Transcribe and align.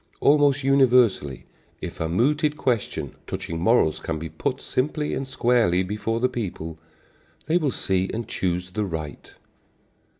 Almost 0.19 0.63
universally, 0.63 1.45
if 1.79 1.99
a 1.99 2.09
mooted 2.09 2.57
question 2.57 3.13
touching 3.27 3.59
morals 3.59 3.99
can 3.99 4.17
be 4.17 4.29
put 4.29 4.59
simply 4.59 5.13
and 5.13 5.27
squarely 5.27 5.83
before 5.83 6.19
the 6.19 6.27
people, 6.27 6.79
they 7.45 7.57
will 7.59 7.69
see 7.69 8.09
and 8.11 8.27
choose 8.27 8.71
the 8.71 8.83
right. 8.83 9.35